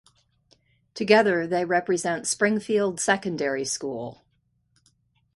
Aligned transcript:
Together, 0.95 1.45
they 1.45 1.63
represent 1.63 2.25
Springfield 2.25 2.99
Secondary 2.99 3.63
School. 3.63 4.23